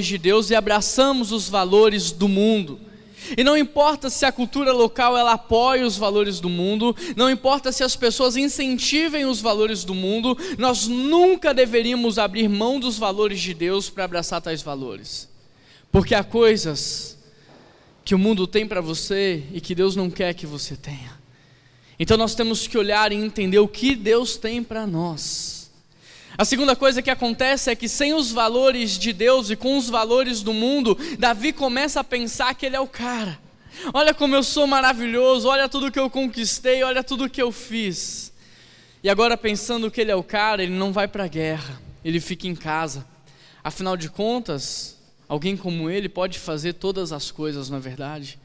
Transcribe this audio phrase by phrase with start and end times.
[0.00, 2.80] de Deus e abraçamos os valores do mundo.
[3.36, 7.72] E não importa se a cultura local ela apoia os valores do mundo, não importa
[7.72, 13.40] se as pessoas incentivem os valores do mundo, nós nunca deveríamos abrir mão dos valores
[13.40, 15.28] de Deus para abraçar tais valores.
[15.90, 17.16] Porque há coisas
[18.04, 21.18] que o mundo tem para você e que Deus não quer que você tenha.
[21.98, 25.63] Então nós temos que olhar e entender o que Deus tem para nós.
[26.36, 29.88] A segunda coisa que acontece é que, sem os valores de Deus e com os
[29.88, 33.38] valores do mundo, Davi começa a pensar que ele é o cara.
[33.92, 38.32] Olha como eu sou maravilhoso, olha tudo que eu conquistei, olha tudo que eu fiz.
[39.02, 42.18] E agora, pensando que ele é o cara, ele não vai para a guerra, ele
[42.18, 43.06] fica em casa.
[43.62, 48.38] Afinal de contas, alguém como ele pode fazer todas as coisas, não é verdade?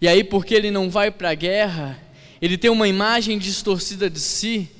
[0.00, 1.98] E aí, porque ele não vai para a guerra,
[2.40, 4.70] ele tem uma imagem distorcida de si,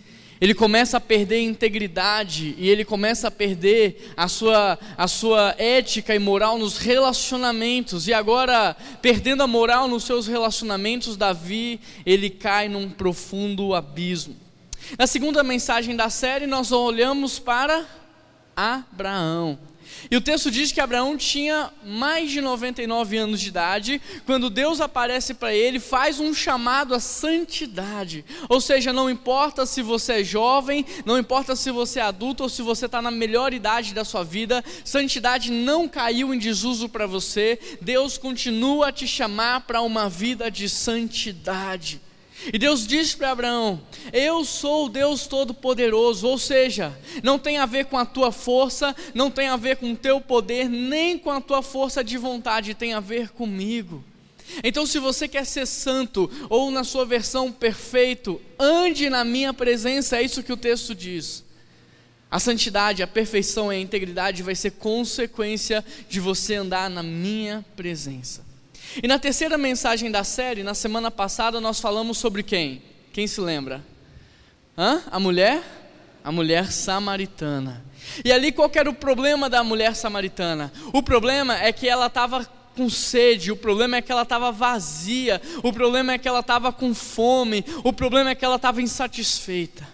[0.41, 5.55] ele começa a perder a integridade e ele começa a perder a sua, a sua
[5.59, 8.07] ética e moral nos relacionamentos.
[8.07, 14.37] E agora, perdendo a moral nos seus relacionamentos, Davi, ele cai num profundo abismo.
[14.97, 17.85] Na segunda mensagem da série, nós olhamos para
[18.57, 19.59] Abraão.
[20.11, 24.81] E o texto diz que Abraão tinha mais de 99 anos de idade, quando Deus
[24.81, 28.25] aparece para ele, faz um chamado à santidade.
[28.49, 32.49] Ou seja, não importa se você é jovem, não importa se você é adulto ou
[32.49, 37.07] se você está na melhor idade da sua vida, santidade não caiu em desuso para
[37.07, 42.08] você, Deus continua a te chamar para uma vida de santidade.
[42.53, 43.81] E Deus diz para Abraão:
[44.13, 48.95] Eu sou o Deus Todo-Poderoso, ou seja, não tem a ver com a tua força,
[49.15, 52.75] não tem a ver com o teu poder, nem com a tua força de vontade,
[52.75, 54.05] tem a ver comigo.
[54.65, 60.17] Então, se você quer ser santo, ou na sua versão perfeito, ande na minha presença,
[60.17, 61.45] é isso que o texto diz.
[62.31, 67.65] A santidade, a perfeição e a integridade vai ser consequência de você andar na minha
[67.77, 68.48] presença.
[69.03, 72.83] E na terceira mensagem da série, na semana passada, nós falamos sobre quem?
[73.13, 73.85] Quem se lembra?
[74.77, 75.03] Hã?
[75.11, 75.63] A mulher?
[76.25, 77.85] A mulher samaritana.
[78.25, 80.73] E ali qual era o problema da mulher samaritana?
[80.93, 82.45] O problema é que ela estava
[82.77, 86.73] com sede, o problema é que ela estava vazia, o problema é que ela estava
[86.73, 89.87] com fome, o problema é que ela estava insatisfeita.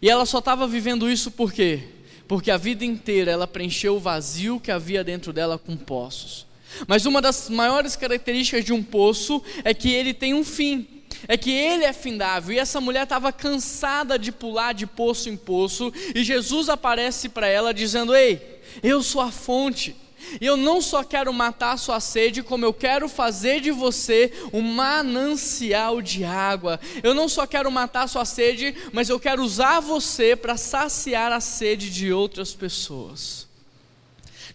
[0.00, 1.82] E ela só estava vivendo isso por quê?
[2.26, 6.46] Porque a vida inteira ela preencheu o vazio que havia dentro dela com poços.
[6.86, 10.86] Mas uma das maiores características de um poço é que ele tem um fim,
[11.28, 12.54] é que ele é findável.
[12.54, 17.46] E essa mulher estava cansada de pular de poço em poço, e Jesus aparece para
[17.46, 19.96] ela dizendo: Ei, eu sou a fonte.
[20.40, 24.30] E eu não só quero matar a sua sede, como eu quero fazer de você
[24.52, 26.78] um manancial de água.
[27.02, 31.32] Eu não só quero matar a sua sede, mas eu quero usar você para saciar
[31.32, 33.49] a sede de outras pessoas.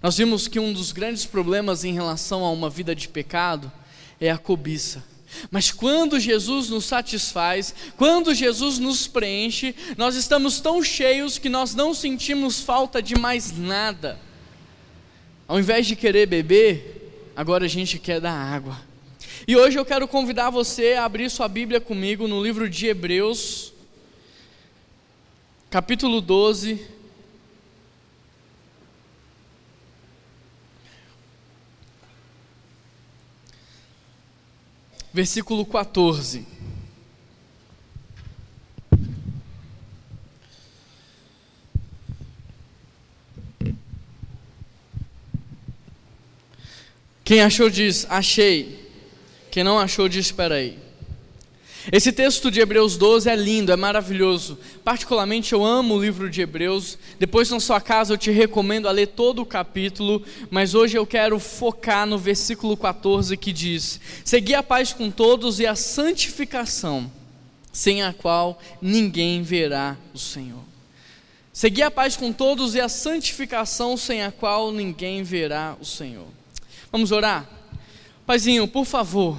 [0.06, 3.72] Nós vimos que um dos grandes problemas em relação a uma vida de pecado
[4.22, 5.04] é a cobiça.
[5.50, 11.74] Mas quando Jesus nos satisfaz, quando Jesus nos preenche, nós estamos tão cheios que nós
[11.74, 14.20] não sentimos falta de mais nada.
[15.48, 18.80] Ao invés de querer beber, agora a gente quer dar água.
[19.48, 23.74] E hoje eu quero convidar você a abrir sua Bíblia comigo no livro de Hebreus,
[25.72, 26.94] capítulo 12,
[35.16, 36.46] versículo 14.
[47.24, 48.92] Quem achou diz, achei.
[49.50, 50.85] Quem não achou diz, espera aí.
[51.92, 54.58] Esse texto de Hebreus 12 é lindo, é maravilhoso.
[54.84, 56.98] Particularmente eu amo o livro de Hebreus.
[57.20, 61.06] Depois na sua casa eu te recomendo a ler todo o capítulo, mas hoje eu
[61.06, 67.12] quero focar no versículo 14 que diz: Segui a paz com todos e a santificação,
[67.72, 70.64] sem a qual ninguém verá o Senhor.
[71.54, 76.28] Segui a paz com todos e a santificação, sem a qual ninguém verá o Senhor.
[76.92, 77.48] Vamos orar?
[78.26, 79.38] Paizinho, por favor,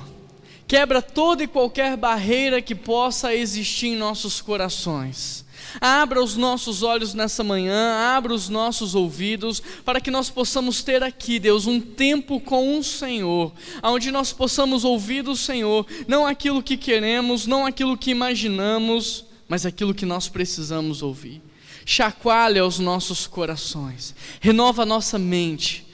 [0.67, 5.45] quebra toda e qualquer barreira que possa existir em nossos corações.
[5.81, 11.03] Abra os nossos olhos nessa manhã, abra os nossos ouvidos, para que nós possamos ter
[11.03, 13.53] aqui, Deus, um tempo com o Senhor,
[13.83, 19.67] onde nós possamos ouvir do Senhor, não aquilo que queremos, não aquilo que imaginamos, mas
[19.67, 21.43] aquilo que nós precisamos ouvir.
[21.85, 25.86] Chacoalha os nossos corações, renova a nossa mente,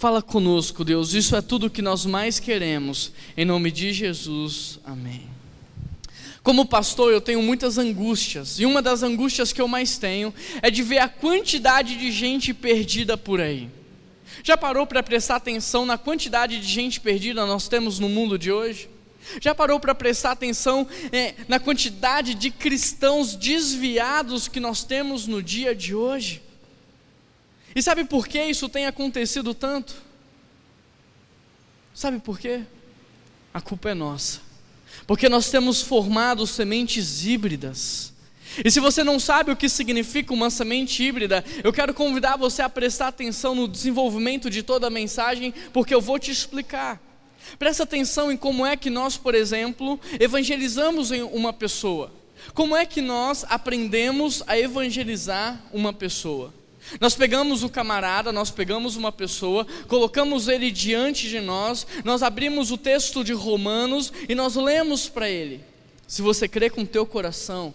[0.00, 3.12] Fala conosco, Deus, isso é tudo que nós mais queremos.
[3.36, 5.28] Em nome de Jesus, amém.
[6.42, 10.32] Como pastor, eu tenho muitas angústias, e uma das angústias que eu mais tenho
[10.62, 13.68] é de ver a quantidade de gente perdida por aí.
[14.42, 18.50] Já parou para prestar atenção na quantidade de gente perdida nós temos no mundo de
[18.50, 18.88] hoje?
[19.38, 25.42] Já parou para prestar atenção é, na quantidade de cristãos desviados que nós temos no
[25.42, 26.40] dia de hoje?
[27.74, 29.94] E sabe por que isso tem acontecido tanto?
[31.94, 32.62] Sabe por quê?
[33.52, 34.40] A culpa é nossa.
[35.06, 38.12] Porque nós temos formado sementes híbridas.
[38.64, 42.62] E se você não sabe o que significa uma semente híbrida, eu quero convidar você
[42.62, 47.00] a prestar atenção no desenvolvimento de toda a mensagem, porque eu vou te explicar.
[47.58, 52.12] Presta atenção em como é que nós, por exemplo, evangelizamos uma pessoa.
[52.54, 56.52] Como é que nós aprendemos a evangelizar uma pessoa?
[56.98, 62.70] Nós pegamos o camarada, nós pegamos uma pessoa, colocamos ele diante de nós, nós abrimos
[62.70, 65.60] o texto de Romanos e nós lemos para ele:
[66.08, 67.74] Se você crer com teu coração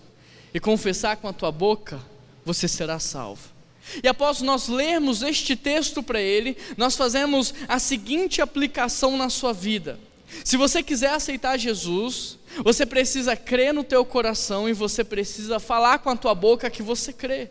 [0.54, 2.00] e confessar com a tua boca,
[2.44, 3.56] você será salvo.
[4.04, 9.54] E após nós lermos este texto para ele, nós fazemos a seguinte aplicação na sua
[9.54, 10.00] vida.
[10.44, 16.00] Se você quiser aceitar Jesus, você precisa crer no teu coração e você precisa falar
[16.00, 17.50] com a tua boca que você crê.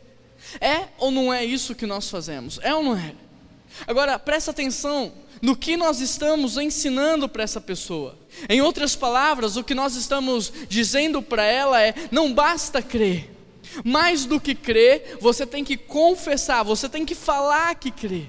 [0.61, 2.59] É ou não é isso que nós fazemos?
[2.63, 3.15] É ou não é?
[3.87, 5.13] Agora, presta atenção
[5.43, 8.17] no que nós estamos ensinando para essa pessoa.
[8.49, 13.31] Em outras palavras, o que nós estamos dizendo para ela é: não basta crer,
[13.85, 18.27] mais do que crer, você tem que confessar, você tem que falar que crê.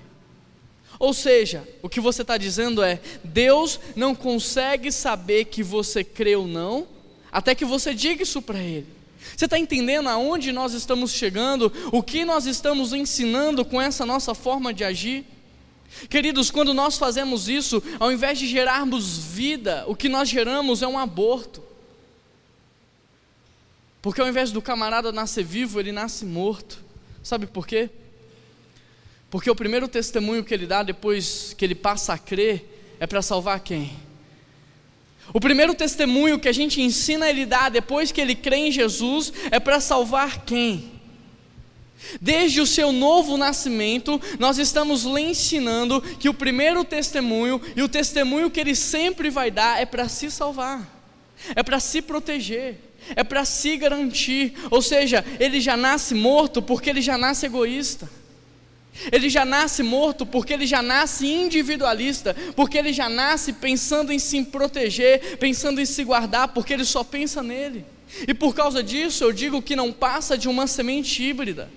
[0.97, 6.35] Ou seja, o que você está dizendo é: Deus não consegue saber que você crê
[6.35, 6.87] ou não,
[7.31, 8.87] até que você diga isso para Ele.
[9.35, 14.33] Você está entendendo aonde nós estamos chegando, o que nós estamos ensinando com essa nossa
[14.35, 15.25] forma de agir?
[16.09, 20.87] Queridos, quando nós fazemos isso, ao invés de gerarmos vida, o que nós geramos é
[20.87, 21.63] um aborto.
[24.01, 26.83] Porque ao invés do camarada nascer vivo, ele nasce morto.
[27.23, 27.89] Sabe por quê?
[29.31, 33.21] Porque o primeiro testemunho que ele dá depois que ele passa a crer é para
[33.21, 34.04] salvar quem?
[35.33, 39.33] O primeiro testemunho que a gente ensina ele dar depois que ele crê em Jesus
[39.51, 40.91] é para salvar quem?
[42.21, 47.89] Desde o seu novo nascimento, nós estamos lhe ensinando que o primeiro testemunho e o
[47.89, 50.87] testemunho que ele sempre vai dar é para se salvar,
[51.55, 52.85] é para se proteger
[53.15, 58.09] é para se garantir, ou seja, ele já nasce morto porque ele já nasce egoísta.
[59.11, 64.19] Ele já nasce morto porque ele já nasce individualista, porque ele já nasce pensando em
[64.19, 67.85] se proteger, pensando em se guardar, porque ele só pensa nele.
[68.27, 71.69] E por causa disso eu digo que não passa de uma semente híbrida.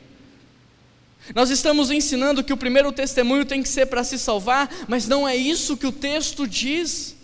[1.35, 5.29] Nós estamos ensinando que o primeiro testemunho tem que ser para se salvar, mas não
[5.29, 7.17] é isso que o texto diz.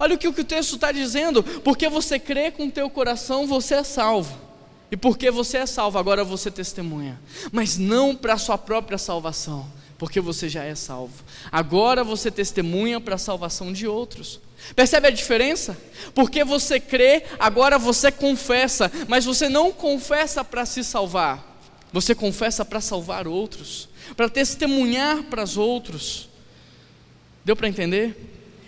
[0.00, 3.74] Olha o que o texto está dizendo: porque você crê com o teu coração, você
[3.74, 4.47] é salvo.
[4.90, 7.20] E porque você é salvo, agora você testemunha.
[7.52, 9.66] Mas não para a sua própria salvação,
[9.98, 11.22] porque você já é salvo.
[11.52, 14.40] Agora você testemunha para a salvação de outros.
[14.74, 15.76] Percebe a diferença?
[16.14, 21.46] Porque você crê, agora você confessa, mas você não confessa para se salvar.
[21.92, 26.28] Você confessa para salvar outros, para testemunhar para os outros.
[27.44, 28.16] Deu para entender?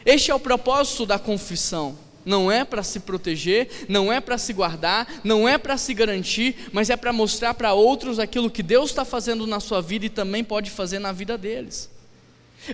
[0.05, 1.99] Este é o propósito da confissão.
[2.25, 6.69] Não é para se proteger, não é para se guardar, não é para se garantir,
[6.73, 10.11] mas é para mostrar para outros aquilo que Deus está fazendo na sua vida e
[10.11, 11.91] também pode fazer na vida deles.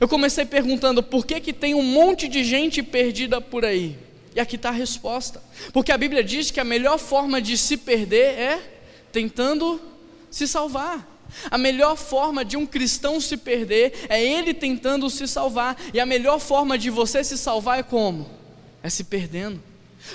[0.00, 3.96] Eu comecei perguntando por que, que tem um monte de gente perdida por aí.
[4.34, 5.42] E aqui está a resposta.
[5.72, 8.60] Porque a Bíblia diz que a melhor forma de se perder é
[9.12, 9.80] tentando
[10.30, 11.16] se salvar.
[11.50, 16.06] A melhor forma de um cristão se perder é ele tentando se salvar, e a
[16.06, 18.28] melhor forma de você se salvar é como?
[18.86, 19.60] É se perdendo.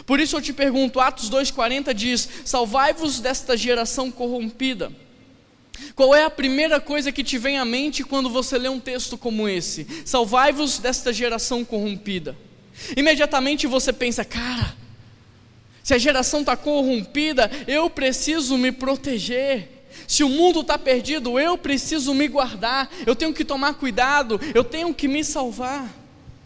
[0.06, 4.90] Por isso eu te pergunto, Atos 2,40 diz: Salvai-vos desta geração corrompida.
[5.94, 9.18] Qual é a primeira coisa que te vem à mente quando você lê um texto
[9.18, 9.86] como esse?
[10.06, 12.38] Salvai-vos desta geração corrompida.
[12.96, 14.74] Imediatamente você pensa, cara,
[15.84, 19.68] se a geração está corrompida, eu preciso me proteger.
[20.08, 24.64] Se o mundo está perdido, eu preciso me guardar, eu tenho que tomar cuidado, eu
[24.64, 25.94] tenho que me salvar.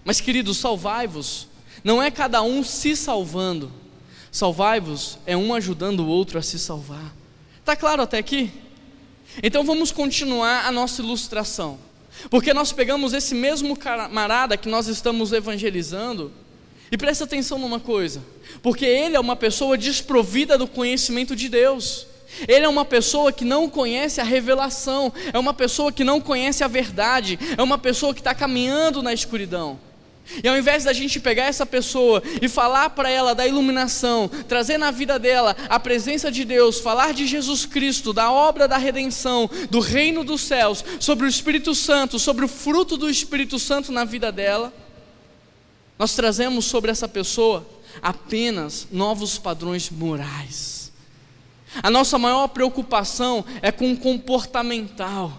[0.03, 1.53] Mas, queridos, salvai-vos,
[1.85, 3.71] não é cada um se salvando,
[4.31, 7.13] salvai-vos é um ajudando o outro a se salvar.
[7.59, 8.51] Está claro até aqui?
[9.43, 11.77] Então vamos continuar a nossa ilustração,
[12.31, 16.31] porque nós pegamos esse mesmo camarada que nós estamos evangelizando,
[16.91, 18.19] e presta atenção numa coisa,
[18.63, 22.07] porque ele é uma pessoa desprovida do conhecimento de Deus.
[22.47, 26.63] Ele é uma pessoa que não conhece a revelação, é uma pessoa que não conhece
[26.63, 29.79] a verdade, é uma pessoa que está caminhando na escuridão.
[30.43, 34.77] E ao invés da gente pegar essa pessoa e falar para ela da iluminação, trazer
[34.77, 39.49] na vida dela a presença de Deus, falar de Jesus Cristo, da obra da redenção,
[39.69, 44.03] do reino dos céus, sobre o Espírito Santo, sobre o fruto do Espírito Santo na
[44.03, 44.73] vida dela,
[45.97, 47.65] nós trazemos sobre essa pessoa
[48.01, 50.91] apenas novos padrões morais.
[51.81, 55.31] A nossa maior preocupação é com o comportamental.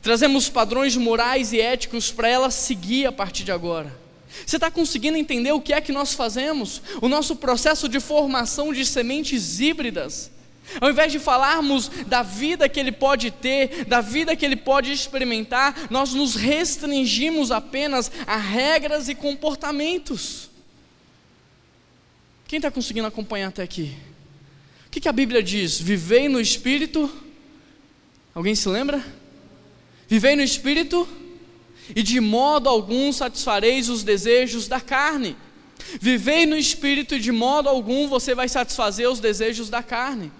[0.00, 4.05] Trazemos padrões morais e éticos para ela seguir a partir de agora.
[4.44, 6.82] Você está conseguindo entender o que é que nós fazemos?
[7.00, 10.30] O nosso processo de formação de sementes híbridas.
[10.80, 14.92] Ao invés de falarmos da vida que ele pode ter, da vida que ele pode
[14.92, 20.50] experimentar, nós nos restringimos apenas a regras e comportamentos.
[22.48, 23.96] Quem está conseguindo acompanhar até aqui?
[24.86, 25.80] O que, que a Bíblia diz?
[25.80, 27.10] Vivei no Espírito.
[28.34, 29.04] Alguém se lembra?
[30.08, 31.08] Vivei no Espírito
[31.94, 35.36] e de modo algum satisfareis os desejos da carne.
[36.00, 40.32] Vivei no espírito e de modo algum você vai satisfazer os desejos da carne.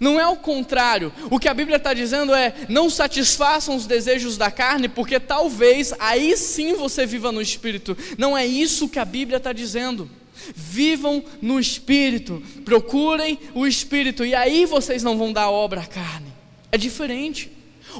[0.00, 4.36] Não é o contrário, o que a Bíblia está dizendo é: não satisfaçam os desejos
[4.36, 7.96] da carne, porque talvez aí sim você viva no espírito.
[8.18, 10.10] Não é isso que a Bíblia está dizendo.
[10.54, 16.32] Vivam no espírito, procurem o espírito, e aí vocês não vão dar obra à carne.
[16.72, 17.50] É diferente.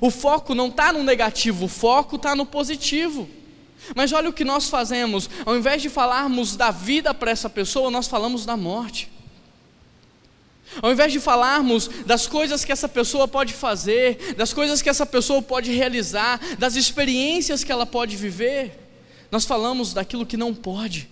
[0.00, 3.28] O foco não está no negativo, o foco está no positivo.
[3.94, 7.90] Mas olha o que nós fazemos, ao invés de falarmos da vida para essa pessoa,
[7.90, 9.10] nós falamos da morte.
[10.80, 15.04] Ao invés de falarmos das coisas que essa pessoa pode fazer, das coisas que essa
[15.04, 18.80] pessoa pode realizar, das experiências que ela pode viver,
[19.30, 21.08] nós falamos daquilo que não pode.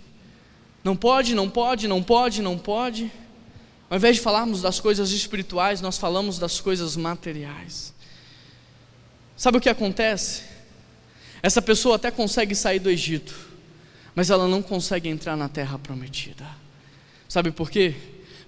[0.83, 3.12] Não pode, não pode, não pode, não pode.
[3.89, 7.91] Ao invés de falarmos das coisas espirituais, nós falamos das coisas materiais.
[9.42, 10.42] Sabe o que acontece?
[11.42, 13.34] Essa pessoa até consegue sair do Egito,
[14.14, 16.46] mas ela não consegue entrar na terra prometida.
[17.28, 17.92] Sabe por quê?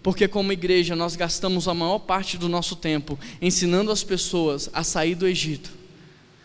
[0.04, 4.84] Porque, como igreja, nós gastamos a maior parte do nosso tempo ensinando as pessoas a
[4.84, 5.72] sair do Egito,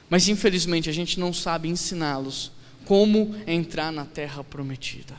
[0.10, 2.52] mas infelizmente a gente não sabe ensiná-los
[2.86, 5.14] como entrar na terra prometida.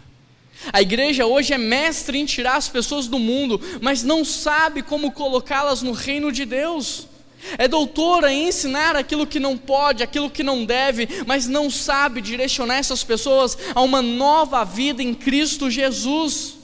[0.73, 5.13] A igreja hoje é mestre em tirar as pessoas do mundo, mas não sabe como
[5.13, 7.10] colocá-las no reino de Deus.
[7.59, 12.21] É doutora em ensinar aquilo que não pode, aquilo que não deve, mas não sabe
[12.21, 16.57] direcionar essas pessoas a uma nova vida em Cristo Jesus.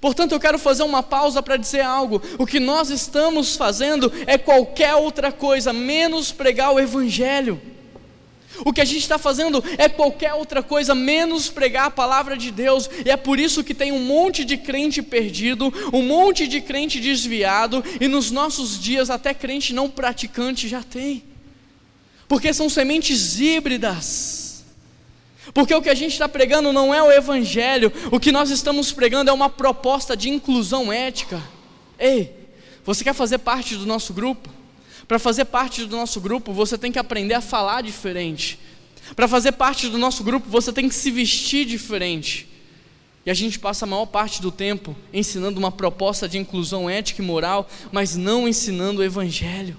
[0.00, 2.20] Portanto, eu quero fazer uma pausa para dizer algo.
[2.38, 7.60] O que nós estamos fazendo é qualquer outra coisa, menos pregar o Evangelho.
[8.64, 12.50] O que a gente está fazendo é qualquer outra coisa menos pregar a palavra de
[12.50, 16.60] Deus, e é por isso que tem um monte de crente perdido, um monte de
[16.60, 21.24] crente desviado, e nos nossos dias até crente não praticante já tem,
[22.28, 24.42] porque são sementes híbridas.
[25.52, 28.92] Porque o que a gente está pregando não é o Evangelho, o que nós estamos
[28.92, 31.42] pregando é uma proposta de inclusão ética.
[31.98, 32.32] Ei,
[32.84, 34.48] você quer fazer parte do nosso grupo?
[35.06, 38.58] Para fazer parte do nosso grupo, você tem que aprender a falar diferente.
[39.16, 42.48] Para fazer parte do nosso grupo, você tem que se vestir diferente.
[43.24, 47.22] E a gente passa a maior parte do tempo ensinando uma proposta de inclusão ética
[47.22, 49.76] e moral, mas não ensinando o Evangelho.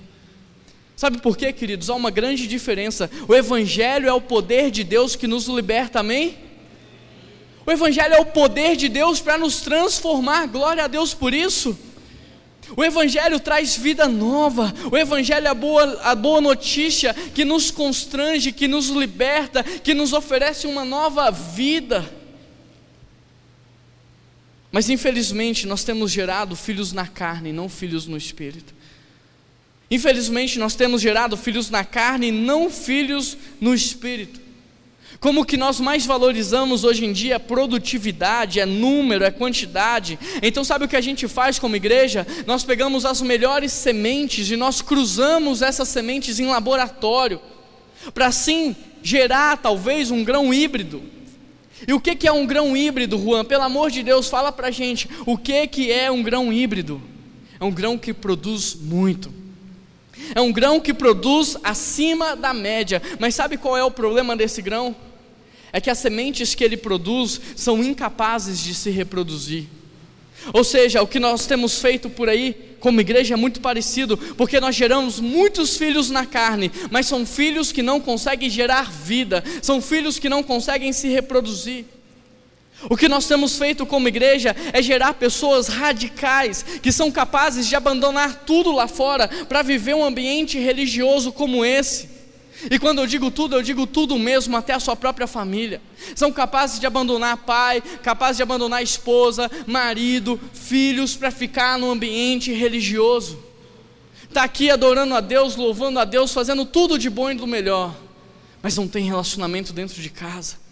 [0.95, 1.89] Sabe por quê, queridos?
[1.89, 3.09] Há uma grande diferença.
[3.27, 6.37] O Evangelho é o poder de Deus que nos liberta, amém?
[7.65, 11.77] O Evangelho é o poder de Deus para nos transformar, glória a Deus por isso.
[12.75, 17.69] O Evangelho traz vida nova, o Evangelho é a boa, a boa notícia que nos
[17.69, 22.09] constrange, que nos liberta, que nos oferece uma nova vida.
[24.71, 28.73] Mas infelizmente nós temos gerado filhos na carne, não filhos no espírito.
[29.91, 34.42] Infelizmente nós temos gerado filhos na carne não filhos no espírito.
[35.23, 40.19] Como que nós mais valorizamos hoje em dia é produtividade, é número, é quantidade.
[40.41, 42.27] Então, sabe o que a gente faz como igreja?
[42.45, 47.39] Nós pegamos as melhores sementes e nós cruzamos essas sementes em laboratório,
[48.13, 51.01] para assim gerar talvez um grão híbrido.
[51.87, 53.45] E o que, que é um grão híbrido, Juan?
[53.45, 57.01] Pelo amor de Deus, fala para a gente, o que, que é um grão híbrido?
[57.61, 59.33] É um grão que produz muito.
[60.35, 63.01] É um grão que produz acima da média.
[63.21, 64.93] Mas sabe qual é o problema desse grão?
[65.73, 69.65] É que as sementes que ele produz são incapazes de se reproduzir.
[70.53, 74.59] Ou seja, o que nós temos feito por aí, como igreja, é muito parecido, porque
[74.59, 79.81] nós geramos muitos filhos na carne, mas são filhos que não conseguem gerar vida, são
[79.81, 81.85] filhos que não conseguem se reproduzir.
[82.89, 87.75] O que nós temos feito como igreja é gerar pessoas radicais, que são capazes de
[87.75, 92.12] abandonar tudo lá fora para viver um ambiente religioso como esse.
[92.69, 95.81] E quando eu digo tudo, eu digo tudo mesmo, até a sua própria família.
[96.15, 102.51] São capazes de abandonar pai, capazes de abandonar esposa, marido, filhos para ficar no ambiente
[102.51, 103.39] religioso.
[104.23, 107.95] Está aqui adorando a Deus, louvando a Deus, fazendo tudo de bom e do melhor,
[108.61, 110.63] mas não tem relacionamento dentro de casa.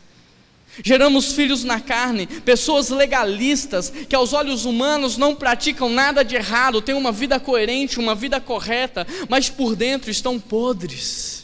[0.84, 6.82] Geramos filhos na carne, pessoas legalistas que aos olhos humanos não praticam nada de errado,
[6.82, 11.41] têm uma vida coerente, uma vida correta, mas por dentro estão podres.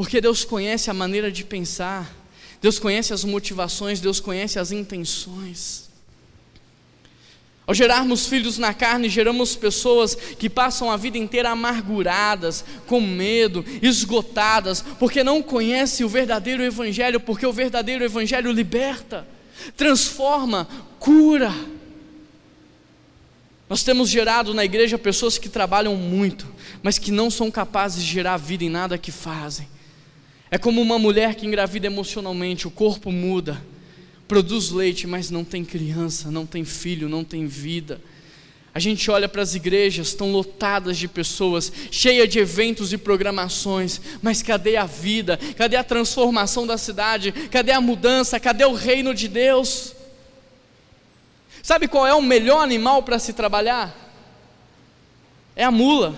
[0.00, 2.10] Porque Deus conhece a maneira de pensar,
[2.58, 5.90] Deus conhece as motivações, Deus conhece as intenções.
[7.66, 13.62] Ao gerarmos filhos na carne, geramos pessoas que passam a vida inteira amarguradas, com medo,
[13.82, 19.28] esgotadas, porque não conhecem o verdadeiro Evangelho, porque o verdadeiro Evangelho liberta,
[19.76, 20.66] transforma,
[20.98, 21.54] cura.
[23.68, 26.48] Nós temos gerado na igreja pessoas que trabalham muito,
[26.82, 29.68] mas que não são capazes de gerar vida em nada que fazem.
[30.50, 33.62] É como uma mulher que engravida emocionalmente, o corpo muda,
[34.26, 38.00] produz leite, mas não tem criança, não tem filho, não tem vida.
[38.72, 44.00] A gente olha para as igrejas, estão lotadas de pessoas, cheias de eventos e programações,
[44.22, 45.38] mas cadê a vida?
[45.56, 47.32] Cadê a transformação da cidade?
[47.32, 48.38] Cadê a mudança?
[48.38, 49.94] Cadê o reino de Deus?
[51.62, 53.96] Sabe qual é o melhor animal para se trabalhar?
[55.54, 56.16] É a mula.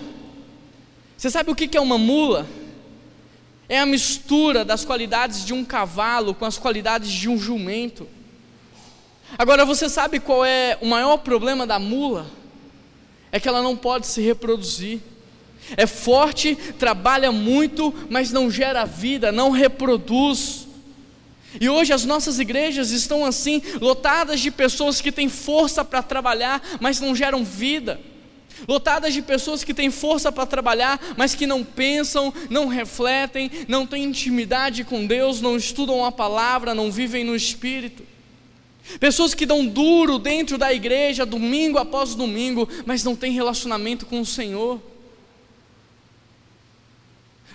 [1.17, 2.47] Você sabe o que é uma mula?
[3.67, 8.07] É a mistura das qualidades de um cavalo com as qualidades de um jumento.
[9.37, 12.27] Agora você sabe qual é o maior problema da mula?
[13.31, 14.99] É que ela não pode se reproduzir.
[15.77, 20.67] É forte, trabalha muito, mas não gera vida, não reproduz.
[21.59, 26.61] E hoje as nossas igrejas estão assim, lotadas de pessoas que têm força para trabalhar,
[26.79, 27.99] mas não geram vida
[28.67, 33.85] lotadas de pessoas que têm força para trabalhar, mas que não pensam, não refletem, não
[33.85, 38.03] têm intimidade com Deus, não estudam a palavra, não vivem no Espírito.
[38.99, 44.19] Pessoas que dão duro dentro da igreja, domingo após domingo, mas não têm relacionamento com
[44.19, 44.79] o Senhor.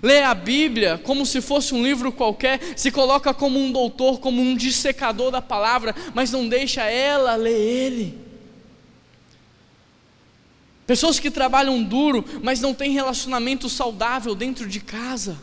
[0.03, 4.41] Lê a Bíblia como se fosse um livro qualquer, se coloca como um doutor, como
[4.41, 8.28] um dissecador da palavra, mas não deixa ela ler ele.
[10.89, 15.39] Pessoas que trabalham duro, mas não têm relacionamento saudável dentro de casa.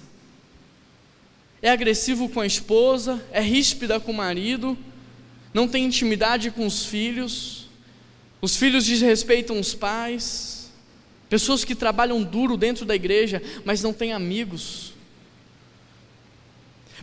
[1.62, 4.76] É agressivo com a esposa, é ríspida com o marido,
[5.54, 7.68] não tem intimidade com os filhos,
[8.42, 10.72] os filhos desrespeitam os pais.
[11.30, 14.95] Pessoas que trabalham duro dentro da igreja, mas não têm amigos,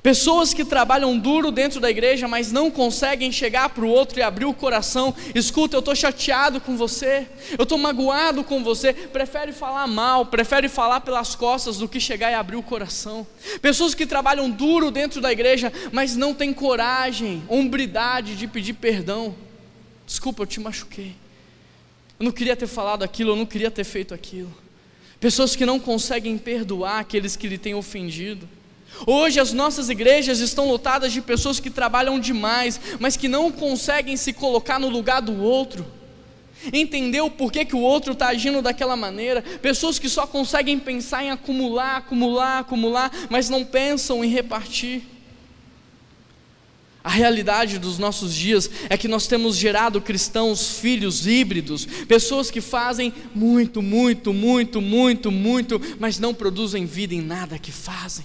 [0.03, 4.23] Pessoas que trabalham duro dentro da igreja, mas não conseguem chegar para o outro e
[4.23, 5.15] abrir o coração.
[5.33, 8.93] Escuta, eu estou chateado com você, eu estou magoado com você.
[8.93, 13.25] Prefere falar mal, prefere falar pelas costas do que chegar e abrir o coração.
[13.61, 19.37] Pessoas que trabalham duro dentro da igreja, mas não têm coragem, hombridade de pedir perdão.
[20.05, 21.15] Desculpa, eu te machuquei.
[22.19, 24.53] Eu não queria ter falado aquilo, eu não queria ter feito aquilo.
[25.21, 28.49] Pessoas que não conseguem perdoar aqueles que lhe têm ofendido.
[29.07, 34.17] Hoje as nossas igrejas estão lotadas de pessoas que trabalham demais, mas que não conseguem
[34.17, 35.85] se colocar no lugar do outro.
[36.73, 39.43] Entender o porquê que o outro está agindo daquela maneira.
[39.61, 45.03] Pessoas que só conseguem pensar em acumular, acumular, acumular, mas não pensam em repartir.
[47.05, 52.61] A realidade dos nossos dias é que nós temos gerado cristãos, filhos híbridos, pessoas que
[52.61, 58.25] fazem muito, muito, muito, muito, muito, mas não produzem vida em nada que fazem.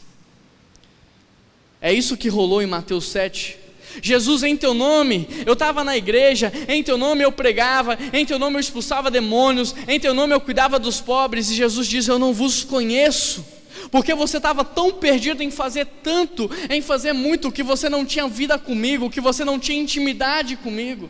[1.82, 3.58] É isso que rolou em Mateus 7.
[4.02, 8.38] Jesus, em teu nome, eu estava na igreja, em teu nome eu pregava, em teu
[8.38, 12.20] nome eu expulsava demônios, em teu nome eu cuidava dos pobres, e Jesus diz: Eu
[12.20, 13.46] não vos conheço,
[13.92, 18.28] porque você estava tão perdido em fazer tanto, em fazer muito, que você não tinha
[18.28, 21.10] vida comigo, que você não tinha intimidade comigo.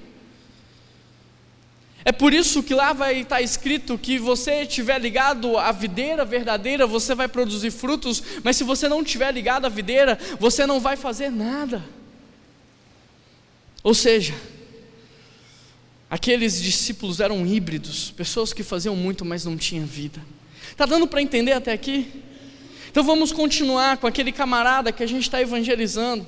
[2.07, 6.87] É por isso que lá vai estar escrito que você estiver ligado à videira verdadeira,
[6.87, 10.95] você vai produzir frutos, mas se você não estiver ligado à videira, você não vai
[10.95, 11.83] fazer nada.
[13.83, 14.33] Ou seja,
[16.09, 20.21] aqueles discípulos eram híbridos, pessoas que faziam muito, mas não tinham vida.
[20.71, 22.23] Está dando para entender até aqui?
[22.89, 26.25] Então vamos continuar com aquele camarada que a gente está evangelizando.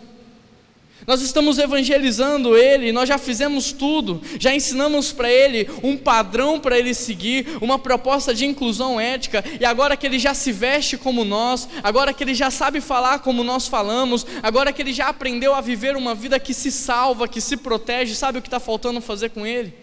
[1.07, 6.77] Nós estamos evangelizando ele, nós já fizemos tudo, já ensinamos para ele um padrão para
[6.77, 11.23] ele seguir, uma proposta de inclusão ética, e agora que ele já se veste como
[11.23, 15.53] nós, agora que ele já sabe falar como nós falamos, agora que ele já aprendeu
[15.53, 18.99] a viver uma vida que se salva, que se protege, sabe o que está faltando
[19.01, 19.73] fazer com ele?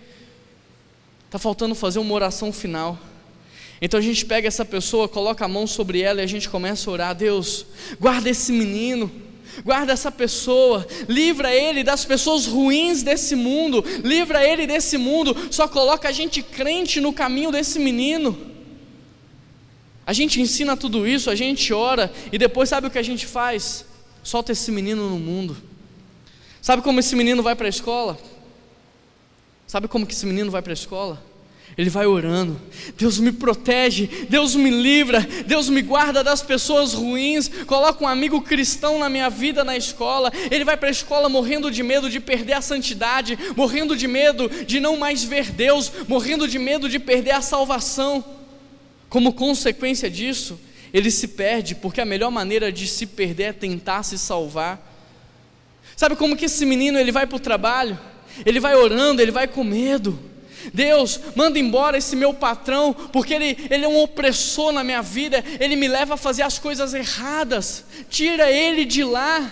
[1.24, 2.98] Está faltando fazer uma oração final.
[3.80, 6.88] Então a gente pega essa pessoa, coloca a mão sobre ela e a gente começa
[6.88, 7.66] a orar: Deus,
[8.00, 9.10] guarda esse menino,
[9.64, 15.66] guarda essa pessoa, livra ele das pessoas ruins desse mundo, livra ele desse mundo, só
[15.68, 18.36] coloca a gente crente no caminho desse menino.
[20.06, 23.26] A gente ensina tudo isso, a gente ora e depois sabe o que a gente
[23.26, 23.84] faz?
[24.22, 25.56] Solta esse menino no mundo.
[26.62, 28.18] Sabe como esse menino vai para a escola?
[29.66, 31.22] Sabe como que esse menino vai para a escola?
[31.76, 32.58] Ele vai orando.
[32.96, 37.50] Deus me protege, Deus me livra, Deus me guarda das pessoas ruins.
[37.66, 40.32] Coloca um amigo cristão na minha vida na escola.
[40.50, 44.48] Ele vai para a escola morrendo de medo de perder a santidade, morrendo de medo
[44.48, 48.24] de não mais ver Deus, morrendo de medo de perder a salvação.
[49.10, 50.58] Como consequência disso,
[50.94, 54.80] ele se perde, porque a melhor maneira de se perder é tentar se salvar.
[55.94, 57.98] Sabe como que esse menino ele vai para o trabalho?
[58.46, 60.18] Ele vai orando, ele vai com medo.
[60.72, 65.44] Deus, manda embora esse meu patrão, porque ele, ele é um opressor na minha vida,
[65.60, 69.50] ele me leva a fazer as coisas erradas, tira ele de lá.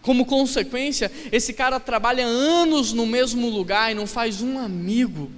[0.00, 5.30] Como consequência, esse cara trabalha anos no mesmo lugar e não faz um amigo,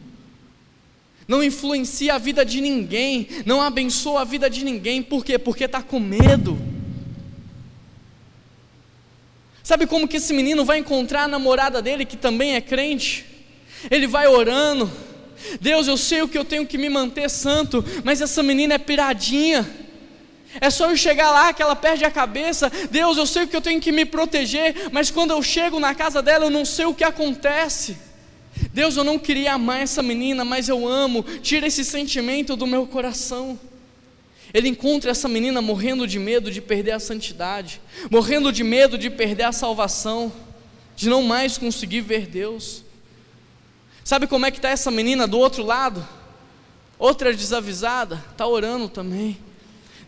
[1.29, 5.39] não influencia a vida de ninguém, não abençoa a vida de ninguém, por quê?
[5.39, 6.59] Porque está com medo.
[9.63, 13.34] Sabe como que esse menino vai encontrar a namorada dele, que também é crente?
[13.91, 14.91] Ele vai orando.
[15.61, 18.79] Deus, eu sei o que eu tenho que me manter santo, mas essa menina é
[18.79, 19.69] piradinha.
[20.61, 22.71] É só eu chegar lá que ela perde a cabeça.
[22.91, 25.95] Deus, eu sei o que eu tenho que me proteger, mas quando eu chego na
[25.95, 27.97] casa dela, eu não sei o que acontece.
[28.73, 31.25] Deus, eu não queria amar essa menina, mas eu amo.
[31.43, 33.59] Tira esse sentimento do meu coração.
[34.53, 39.11] Ele encontra essa menina morrendo de medo de perder a santidade, morrendo de medo de
[39.11, 40.33] perder a salvação,
[40.95, 42.84] de não mais conseguir ver Deus.
[44.05, 46.07] Sabe como é que está essa menina do outro lado?
[46.99, 49.39] Outra desavisada, está orando também.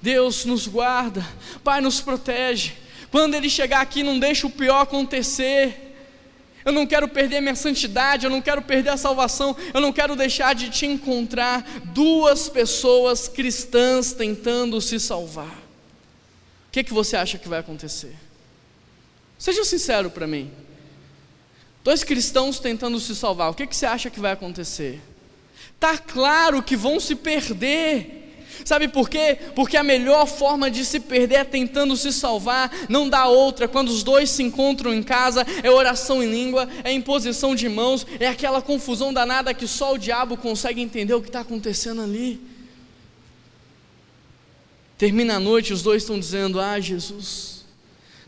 [0.03, 1.27] Deus nos guarda,
[1.65, 2.75] Pai nos protege.
[3.11, 5.95] Quando ele chegar aqui, não deixa o pior acontecer.
[6.63, 10.15] Eu não quero perder minha santidade, eu não quero perder a salvação, eu não quero
[10.15, 11.63] deixar de te encontrar.
[11.87, 15.47] Duas pessoas cristãs tentando se salvar.
[15.47, 18.15] O que, que você acha que vai acontecer?
[19.39, 20.51] Seja sincero para mim.
[21.87, 25.01] Dois cristãos tentando se salvar, o que, que você acha que vai acontecer?
[25.79, 28.42] Tá claro que vão se perder.
[28.64, 29.38] Sabe por quê?
[29.55, 33.68] Porque a melhor forma de se perder é tentando se salvar, não dá outra.
[33.68, 38.05] Quando os dois se encontram em casa, é oração em língua, é imposição de mãos,
[38.18, 42.40] é aquela confusão danada que só o diabo consegue entender o que está acontecendo ali.
[44.99, 47.64] Termina a noite, os dois estão dizendo: Ah, Jesus,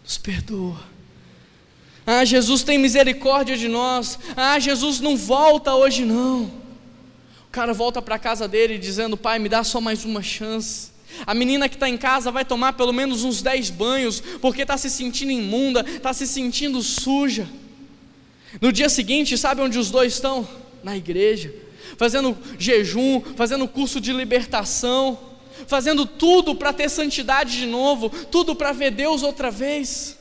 [0.05, 0.98] nos perdoa.
[2.11, 4.19] Ah, Jesus tem misericórdia de nós.
[4.35, 6.45] Ah, Jesus não volta hoje não.
[7.47, 10.91] O cara volta para a casa dele dizendo: Pai, me dá só mais uma chance.
[11.27, 14.79] A menina que está em casa vai tomar pelo menos uns dez banhos, porque está
[14.79, 17.47] se sentindo imunda, está se sentindo suja.
[18.59, 20.49] No dia seguinte, sabe onde os dois estão?
[20.83, 21.55] Na igreja,
[21.99, 25.19] fazendo jejum, fazendo curso de libertação,
[25.67, 30.18] fazendo tudo para ter santidade de novo, tudo para ver Deus outra vez.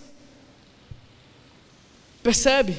[2.28, 2.76] Percebe?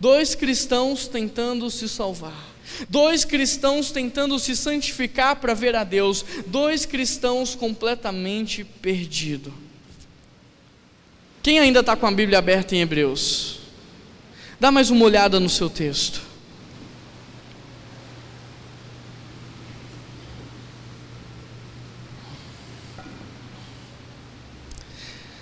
[0.00, 2.48] Dois cristãos tentando se salvar.
[2.88, 9.52] Dois cristãos tentando se santificar para ver a Deus, dois cristãos completamente perdidos.
[11.42, 13.58] Quem ainda está com a Bíblia aberta em Hebreus?
[14.58, 16.22] Dá mais uma olhada no seu texto.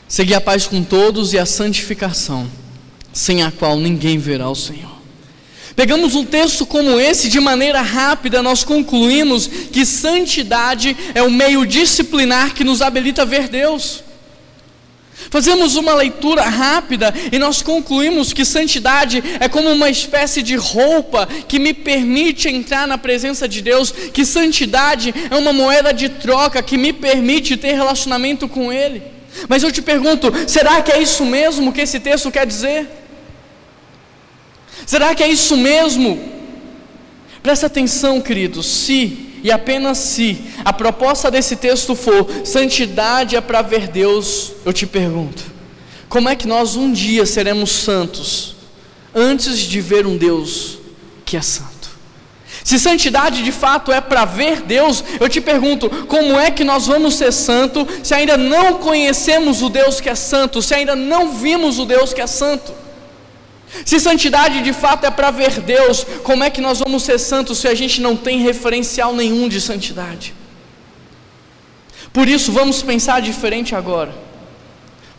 [0.08, 2.50] Seguir a paz com todos e a santificação
[3.12, 4.92] sem a qual ninguém verá o Senhor.
[5.75, 11.66] Pegamos um texto como esse, de maneira rápida, nós concluímos que santidade é o meio
[11.66, 14.05] disciplinar que nos habilita a ver Deus.
[15.31, 21.27] Fazemos uma leitura rápida e nós concluímos que santidade é como uma espécie de roupa
[21.48, 26.62] que me permite entrar na presença de Deus, que santidade é uma moeda de troca
[26.62, 29.03] que me permite ter relacionamento com Ele.
[29.48, 33.01] Mas eu te pergunto, será que é isso mesmo que esse texto quer dizer?
[34.92, 36.22] Será que é isso mesmo?
[37.42, 43.62] Presta atenção, queridos, se e apenas se a proposta desse texto for santidade é para
[43.62, 45.44] ver Deus, eu te pergunto,
[46.11, 48.55] como é que nós um dia seremos santos
[49.14, 50.76] antes de ver um Deus
[51.24, 51.88] que é santo?
[52.62, 56.87] Se santidade de fato é para ver Deus, eu te pergunto, como é que nós
[56.87, 61.33] vamos ser santo se ainda não conhecemos o Deus que é santo, se ainda não
[61.33, 62.81] vimos o Deus que é santo?
[63.85, 67.58] Se santidade de fato é para ver Deus, como é que nós vamos ser santos
[67.58, 70.35] se a gente não tem referencial nenhum de santidade?
[72.12, 74.14] Por isso, vamos pensar diferente agora.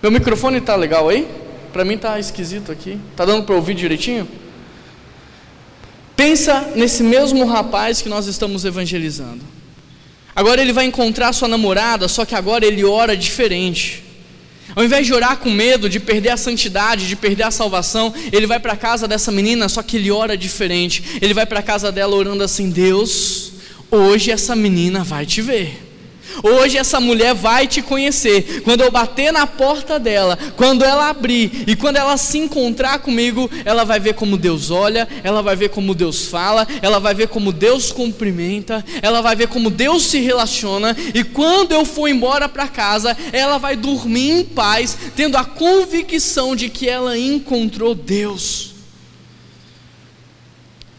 [0.01, 1.27] Meu microfone está legal aí?
[1.71, 2.99] Para mim está esquisito aqui.
[3.11, 4.27] Está dando para ouvir direitinho?
[6.15, 9.41] Pensa nesse mesmo rapaz que nós estamos evangelizando.
[10.35, 14.02] Agora ele vai encontrar sua namorada, só que agora ele ora diferente.
[14.75, 18.47] Ao invés de orar com medo de perder a santidade, de perder a salvação, ele
[18.47, 21.19] vai para a casa dessa menina, só que ele ora diferente.
[21.21, 23.53] Ele vai para a casa dela orando assim: Deus,
[23.91, 25.92] hoje essa menina vai te ver.
[26.41, 28.61] Hoje essa mulher vai te conhecer.
[28.63, 33.49] Quando eu bater na porta dela, quando ela abrir e quando ela se encontrar comigo,
[33.65, 37.27] ela vai ver como Deus olha, ela vai ver como Deus fala, ela vai ver
[37.27, 40.95] como Deus cumprimenta, ela vai ver como Deus se relaciona.
[41.13, 46.55] E quando eu for embora para casa, ela vai dormir em paz, tendo a convicção
[46.55, 48.73] de que ela encontrou Deus.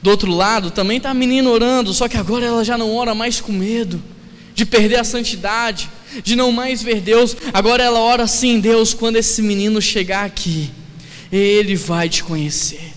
[0.03, 3.15] Do outro lado, também está a menina orando, só que agora ela já não ora
[3.15, 4.14] mais com medo
[4.55, 5.91] de perder a santidade,
[6.23, 7.37] de não mais ver Deus.
[7.53, 10.71] Agora ela ora assim: Deus, quando esse menino chegar aqui,
[11.33, 12.95] ele vai te conhecer.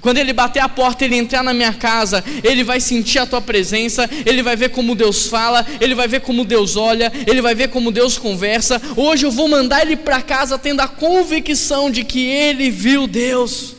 [0.00, 3.40] Quando ele bater a porta, ele entrar na minha casa, ele vai sentir a tua
[3.40, 7.54] presença, ele vai ver como Deus fala, ele vai ver como Deus olha, ele vai
[7.54, 8.80] ver como Deus conversa.
[8.96, 13.74] Hoje eu vou mandar ele para casa tendo a convicção de que ele viu Deus.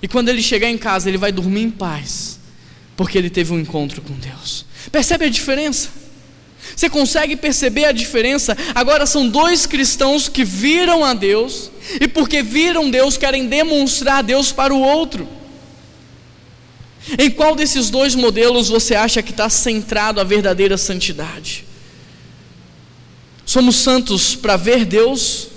[0.00, 2.38] E quando ele chegar em casa, ele vai dormir em paz,
[2.96, 4.64] porque ele teve um encontro com Deus.
[4.90, 6.05] Percebe a diferença?
[6.74, 8.56] Você consegue perceber a diferença?
[8.74, 14.52] Agora são dois cristãos que viram a Deus e porque viram Deus querem demonstrar Deus
[14.52, 15.28] para o outro.
[17.18, 21.64] Em qual desses dois modelos você acha que está centrado a verdadeira santidade?
[23.44, 25.48] Somos santos para ver Deus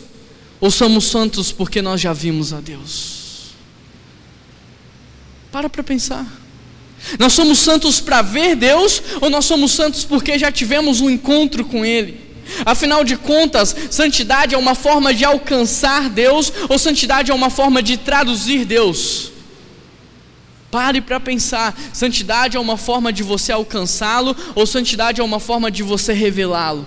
[0.59, 3.49] ou somos santos porque nós já vimos a Deus?
[5.51, 6.38] Para para pensar.
[7.17, 11.65] Nós somos santos para ver Deus ou nós somos santos porque já tivemos um encontro
[11.65, 12.29] com Ele?
[12.65, 17.81] Afinal de contas, santidade é uma forma de alcançar Deus ou santidade é uma forma
[17.81, 19.31] de traduzir Deus?
[20.71, 25.71] Pare para pensar: santidade é uma forma de você alcançá-lo ou santidade é uma forma
[25.71, 26.85] de você revelá-lo?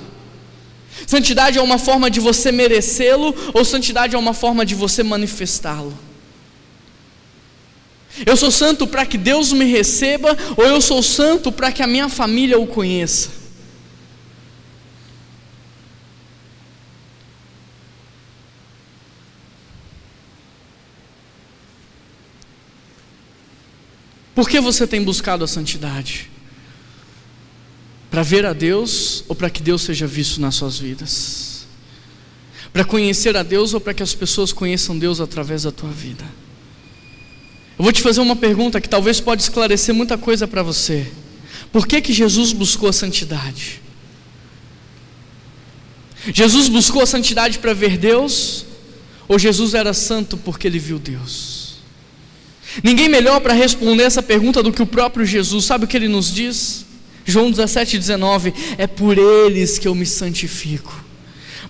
[1.07, 5.96] Santidade é uma forma de você merecê-lo ou santidade é uma forma de você manifestá-lo?
[8.27, 11.87] Eu sou santo para que Deus me receba, ou eu sou santo para que a
[11.87, 13.42] minha família o conheça?
[24.35, 26.31] Por que você tem buscado a santidade?
[28.11, 31.66] Para ver a Deus ou para que Deus seja visto nas suas vidas?
[32.72, 36.25] Para conhecer a Deus ou para que as pessoas conheçam Deus através da tua vida?
[37.79, 41.07] Eu vou te fazer uma pergunta que talvez pode esclarecer muita coisa para você.
[41.73, 43.81] Por que que Jesus buscou a santidade?
[46.33, 48.67] Jesus buscou a santidade para ver Deus
[49.27, 51.79] ou Jesus era santo porque ele viu Deus?
[52.83, 55.65] Ninguém melhor para responder essa pergunta do que o próprio Jesus.
[55.65, 56.87] Sabe o que ele nos diz?
[57.25, 61.02] João 17, 19: É por eles que eu me santifico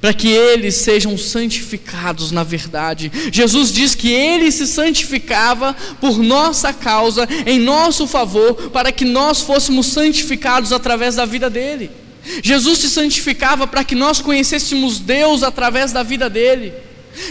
[0.02, 3.10] para que eles sejam santificados na verdade.
[3.30, 9.42] Jesus diz que ele se santificava por nossa causa, em nosso favor, para que nós
[9.42, 11.88] fôssemos santificados através da vida dele.
[12.42, 16.72] Jesus se santificava para que nós conhecêssemos Deus através da vida dele.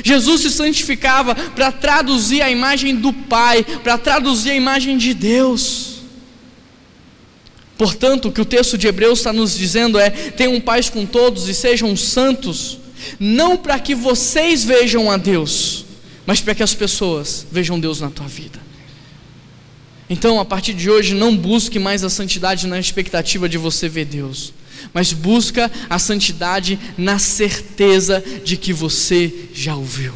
[0.02, 5.91] Jesus se santificava para traduzir a imagem do Pai, para traduzir a imagem de Deus.
[7.82, 11.50] Portanto, o que o texto de Hebreus está nos dizendo é: tenham paz com todos
[11.50, 12.78] e sejam santos,
[13.20, 15.84] não para que vocês vejam a Deus,
[16.24, 18.62] mas para que as pessoas vejam Deus na tua vida.
[20.08, 24.06] Então, a partir de hoje, não busque mais a santidade na expectativa de você ver
[24.06, 24.54] Deus,
[24.94, 30.14] mas busca a santidade na certeza de que você já o viu,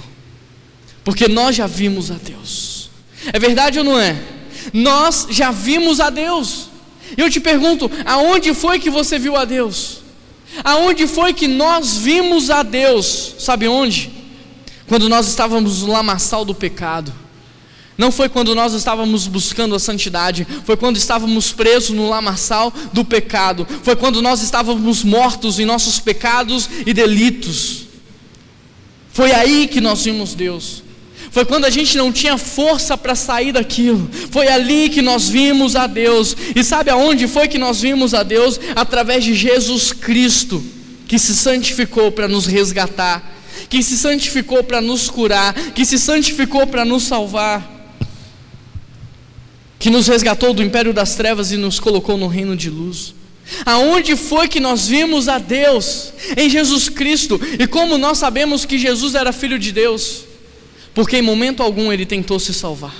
[1.04, 2.92] porque nós já vimos a Deus.
[3.34, 4.16] É verdade ou não é?
[4.72, 6.75] Nós já vimos a Deus.
[7.18, 10.00] Eu te pergunto: aonde foi que você viu a Deus?
[10.64, 13.36] Aonde foi que nós vimos a Deus?
[13.40, 14.12] Sabe onde?
[14.88, 17.14] Quando nós estávamos no lamaçal do pecado.
[17.98, 23.06] Não foi quando nós estávamos buscando a santidade, foi quando estávamos presos no lamaçal do
[23.06, 27.86] pecado, foi quando nós estávamos mortos em nossos pecados e delitos.
[29.14, 30.84] Foi aí que nós vimos Deus.
[31.36, 34.10] Foi quando a gente não tinha força para sair daquilo.
[34.32, 36.34] Foi ali que nós vimos a Deus.
[36.56, 38.58] E sabe aonde foi que nós vimos a Deus?
[38.74, 40.64] Através de Jesus Cristo,
[41.06, 43.36] que se santificou para nos resgatar,
[43.70, 47.70] que se santificou para nos curar, que se santificou para nos salvar.
[49.78, 53.14] que nos resgatou do império das trevas e nos colocou no reino de luz.
[53.66, 56.14] Aonde foi que nós vimos a Deus?
[56.38, 57.38] Em Jesus Cristo.
[57.60, 60.35] E como nós sabemos que Jesus era filho de Deus?
[60.96, 62.96] Porque em momento algum ele tentou se salvar.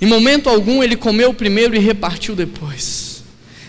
[0.00, 3.22] Em momento algum ele comeu primeiro e repartiu depois.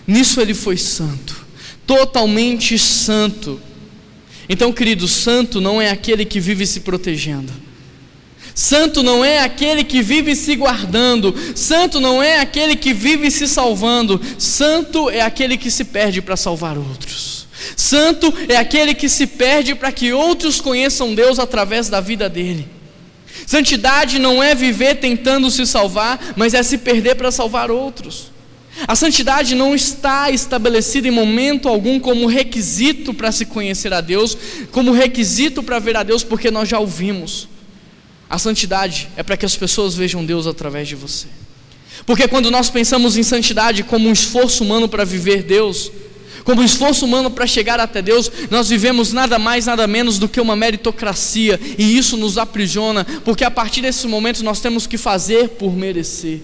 [0.07, 1.45] Nisso ele foi santo,
[1.85, 3.61] totalmente santo.
[4.47, 7.51] Então, querido, santo não é aquele que vive se protegendo.
[8.53, 13.49] Santo não é aquele que vive se guardando, santo não é aquele que vive se
[13.49, 17.44] salvando, santo é aquele que se perde para salvar outros.
[17.75, 22.67] Santo é aquele que se perde para que outros conheçam Deus através da vida dele.
[23.45, 28.32] Santidade não é viver tentando se salvar, mas é se perder para salvar outros.
[28.88, 34.38] A santidade não está estabelecida em momento algum como requisito para se conhecer a Deus,
[34.71, 37.47] como requisito para ver a Deus, porque nós já ouvimos.
[38.30, 41.28] A santidade é para que as pessoas vejam Deus através de você.
[42.06, 45.91] Porque quando nós pensamos em santidade como um esforço humano para viver Deus,
[46.45, 50.39] como esforço humano para chegar até Deus, nós vivemos nada mais, nada menos do que
[50.39, 55.49] uma meritocracia, e isso nos aprisiona, porque a partir desses momentos nós temos que fazer
[55.49, 56.41] por merecer.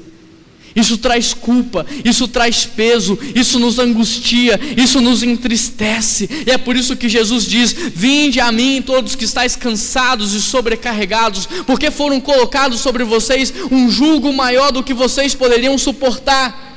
[0.76, 6.30] Isso traz culpa, isso traz peso, isso nos angustia, isso nos entristece.
[6.48, 10.42] E é por isso que Jesus diz: Vinde a mim, todos que estáis cansados e
[10.42, 16.71] sobrecarregados, porque foram colocados sobre vocês um jugo maior do que vocês poderiam suportar.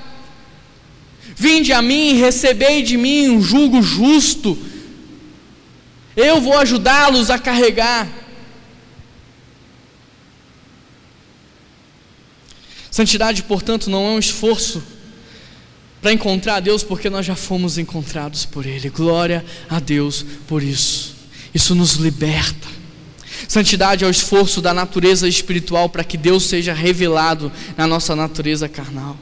[1.45, 4.57] Vinde a mim recebei de mim um jugo justo.
[6.17, 8.09] Eu vou ajudá-los a carregar.
[12.91, 14.83] Santidade, portanto, não é um esforço
[16.01, 18.89] para encontrar a Deus, porque nós já fomos encontrados por Ele.
[18.89, 21.15] Glória a Deus por isso.
[21.53, 22.69] Isso nos liberta.
[23.47, 28.67] Santidade é o esforço da natureza espiritual para que Deus seja revelado na nossa natureza
[28.67, 29.19] carnal.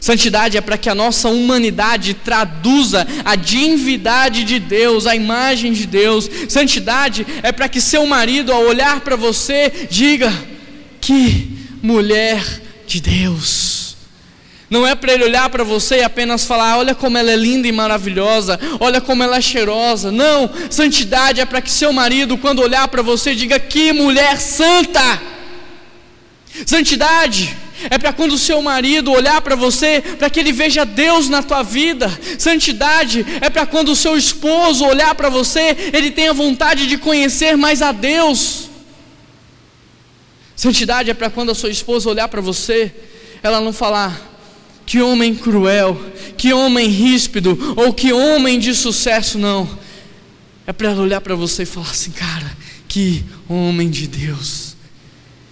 [0.00, 5.86] Santidade é para que a nossa humanidade traduza a divindade de Deus, a imagem de
[5.86, 6.28] Deus.
[6.48, 10.32] Santidade é para que seu marido, ao olhar para você, diga:
[11.00, 11.48] Que
[11.82, 12.44] mulher
[12.86, 13.96] de Deus.
[14.68, 17.68] Não é para ele olhar para você e apenas falar: olha como ela é linda
[17.68, 20.10] e maravilhosa, olha como ela é cheirosa.
[20.10, 25.22] Não, santidade é para que seu marido, quando olhar para você, diga: que mulher santa.
[26.64, 27.56] Santidade
[27.90, 31.42] é para quando o seu marido olhar para você, para que ele veja Deus na
[31.42, 32.10] tua vida.
[32.38, 37.56] Santidade é para quando o seu esposo olhar para você, ele tenha vontade de conhecer
[37.56, 38.70] mais a Deus.
[40.54, 42.94] Santidade é para quando a sua esposa olhar para você,
[43.42, 44.18] ela não falar,
[44.86, 46.00] que homem cruel,
[46.36, 49.68] que homem ríspido, ou que homem de sucesso, não.
[50.66, 52.56] É para ela olhar para você e falar assim, cara,
[52.88, 54.76] que homem de Deus,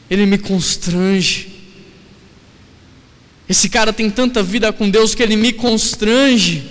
[0.09, 1.54] ele me constrange.
[3.49, 6.63] Esse cara tem tanta vida com Deus que ele me constrange.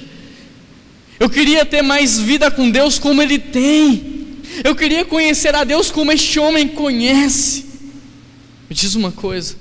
[1.20, 4.42] Eu queria ter mais vida com Deus como ele tem.
[4.64, 7.66] Eu queria conhecer a Deus como este homem conhece.
[8.70, 9.56] Me diz uma coisa: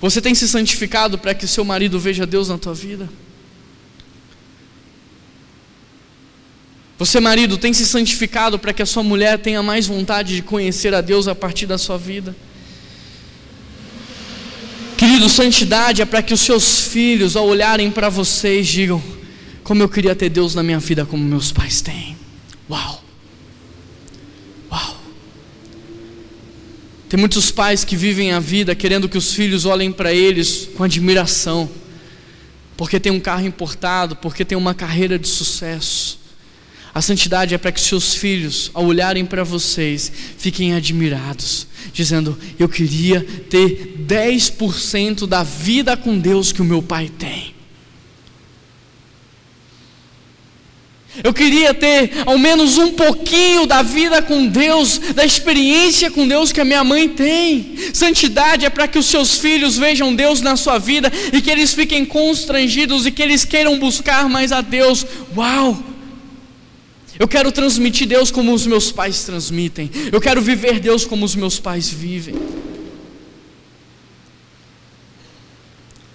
[0.00, 3.08] você tem se santificado para que seu marido veja Deus na tua vida?
[6.98, 10.94] Você, marido, tem se santificado para que a sua mulher tenha mais vontade de conhecer
[10.94, 12.34] a Deus a partir da sua vida?
[15.02, 19.02] Querido, santidade é para que os seus filhos, ao olharem para vocês, digam:
[19.64, 22.16] Como eu queria ter Deus na minha vida, como meus pais têm.
[22.70, 23.02] Uau!
[27.08, 30.84] Tem muitos pais que vivem a vida querendo que os filhos olhem para eles com
[30.84, 31.68] admiração,
[32.76, 36.21] porque tem um carro importado, porque tem uma carreira de sucesso.
[36.94, 42.68] A santidade é para que seus filhos, ao olharem para vocês, fiquem admirados, dizendo: Eu
[42.68, 47.52] queria ter 10% da vida com Deus que o meu pai tem.
[51.22, 56.52] Eu queria ter ao menos um pouquinho da vida com Deus, da experiência com Deus
[56.52, 57.74] que a minha mãe tem.
[57.92, 61.74] Santidade é para que os seus filhos vejam Deus na sua vida e que eles
[61.74, 65.06] fiquem constrangidos e que eles queiram buscar mais a Deus.
[65.36, 65.91] Uau!
[67.22, 69.88] Eu quero transmitir Deus como os meus pais transmitem.
[70.10, 72.34] Eu quero viver Deus como os meus pais vivem.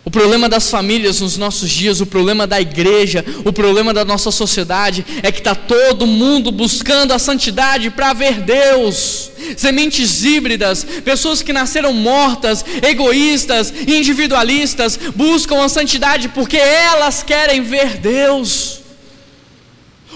[0.03, 4.31] O problema das famílias nos nossos dias, o problema da igreja, o problema da nossa
[4.31, 9.31] sociedade é que está todo mundo buscando a santidade para ver Deus.
[9.55, 17.95] Sementes híbridas, pessoas que nasceram mortas, egoístas, individualistas, buscam a santidade porque elas querem ver
[17.95, 18.86] Deus.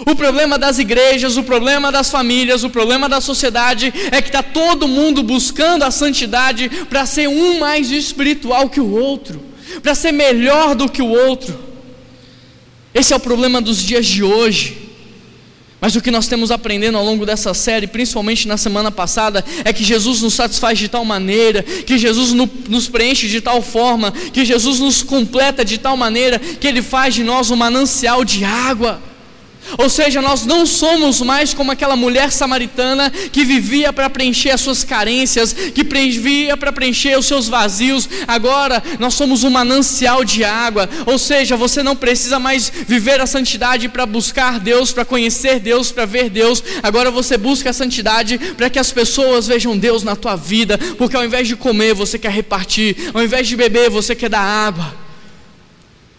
[0.06, 4.42] O problema das igrejas, o problema das famílias, o problema da sociedade é que está
[4.42, 9.42] todo mundo buscando a santidade para ser um mais espiritual que o outro,
[9.84, 11.58] para ser melhor do que o outro.
[12.94, 14.78] Esse é o problema dos dias de hoje.
[15.80, 19.74] Mas o que nós temos aprendendo ao longo dessa série, principalmente na semana passada, é
[19.74, 22.34] que Jesus nos satisfaz de tal maneira, que Jesus
[22.70, 27.16] nos preenche de tal forma, que Jesus nos completa de tal maneira, que Ele faz
[27.16, 29.02] de nós um manancial de água.
[29.78, 34.62] Ou seja, nós não somos mais como aquela mulher samaritana que vivia para preencher as
[34.62, 38.10] suas carências, que vivia para preencher os seus vazios.
[38.28, 40.90] Agora nós somos um manancial de água.
[41.06, 45.92] Ou seja, você não precisa mais viver a santidade para buscar Deus, para conhecer Deus,
[45.92, 46.64] para ver Deus.
[46.84, 51.16] Agora você busca a santidade para que as pessoas vejam Deus na tua vida, porque
[51.16, 55.01] ao invés de comer, você quer repartir, ao invés de beber, você quer dar água.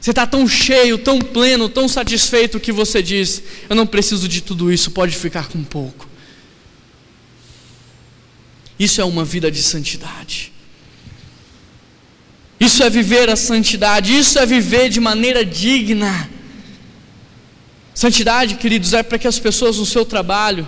[0.03, 3.40] Você está tão cheio, tão pleno, tão satisfeito que você diz:
[3.70, 6.09] Eu não preciso de tudo isso, pode ficar com pouco.
[8.76, 10.53] Isso é uma vida de santidade.
[12.59, 16.28] Isso é viver a santidade, isso é viver de maneira digna.
[17.94, 20.66] Santidade, queridos, é para que as pessoas no seu trabalho,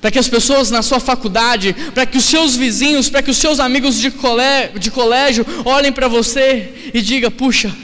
[0.00, 3.38] para que as pessoas na sua faculdade, para que os seus vizinhos, para que os
[3.38, 7.74] seus amigos de colégio, de colégio olhem para você e digam: puxa,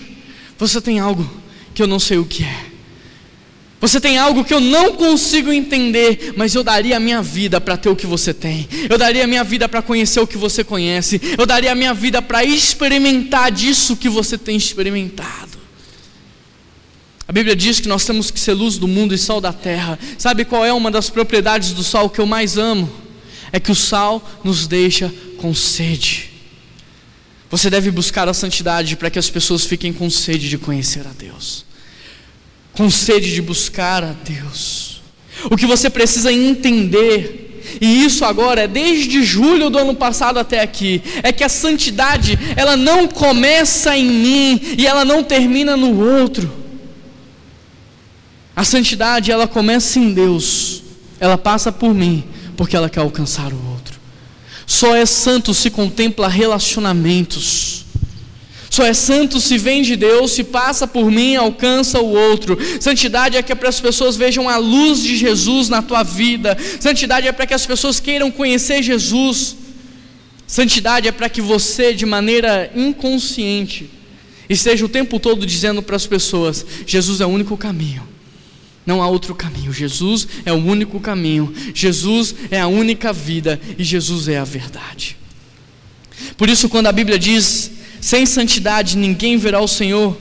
[0.59, 1.29] você tem algo
[1.75, 2.77] que eu não sei o que é.
[3.79, 7.77] Você tem algo que eu não consigo entender, mas eu daria a minha vida para
[7.77, 8.67] ter o que você tem.
[8.89, 11.21] Eu daria a minha vida para conhecer o que você conhece.
[11.39, 15.59] Eu daria a minha vida para experimentar disso que você tem experimentado.
[17.29, 19.99] A Bíblia diz que nós temos que ser luz do mundo e sal da terra.
[20.17, 22.91] Sabe qual é uma das propriedades do sal que eu mais amo?
[23.53, 26.36] É que o sal nos deixa com sede.
[27.51, 31.13] Você deve buscar a santidade para que as pessoas fiquem com sede de conhecer a
[31.17, 31.65] Deus,
[32.73, 35.01] com sede de buscar a Deus.
[35.51, 40.61] O que você precisa entender, e isso agora é desde julho do ano passado até
[40.61, 46.01] aqui, é que a santidade, ela não começa em mim e ela não termina no
[46.21, 46.51] outro.
[48.57, 50.83] A santidade, ela começa em Deus,
[51.21, 52.25] ela passa por mim,
[52.57, 53.76] porque ela quer alcançar o outro.
[54.67, 57.87] Só é santo se contempla relacionamentos.
[58.69, 62.59] Só é santo se vem de Deus, se passa por mim, alcança o outro.
[62.81, 66.59] Santidade é que é para as pessoas vejam a luz de Jesus na tua vida.
[66.81, 69.57] Santidade é para que as pessoas queiram conhecer Jesus.
[70.47, 73.89] Santidade é para que você, de maneira inconsciente,
[74.49, 78.16] esteja o tempo todo dizendo para as pessoas: Jesus é o único caminho.
[78.87, 79.73] Não há outro caminho.
[79.73, 81.53] Jesus é o único caminho.
[81.75, 85.17] Jesus é a única vida e Jesus é a verdade.
[86.37, 90.17] Por isso, quando a Bíblia diz: sem santidade ninguém verá o Senhor,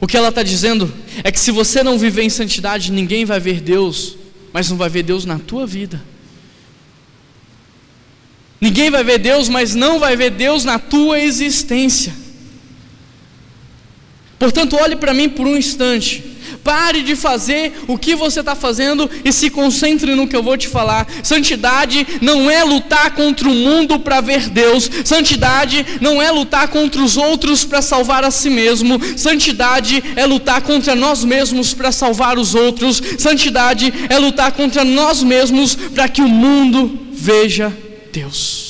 [0.00, 0.92] o que ela está dizendo
[1.22, 4.16] é que se você não viver em santidade, ninguém vai ver Deus,
[4.52, 6.02] mas não vai ver Deus na tua vida.
[8.58, 12.14] Ninguém vai ver Deus, mas não vai ver Deus na tua existência.
[14.38, 16.29] Portanto, olhe para mim por um instante.
[16.62, 20.56] Pare de fazer o que você está fazendo e se concentre no que eu vou
[20.56, 21.06] te falar.
[21.22, 24.90] Santidade não é lutar contra o mundo para ver Deus.
[25.04, 29.00] Santidade não é lutar contra os outros para salvar a si mesmo.
[29.16, 33.02] Santidade é lutar contra nós mesmos para salvar os outros.
[33.18, 37.76] Santidade é lutar contra nós mesmos para que o mundo veja
[38.12, 38.69] Deus.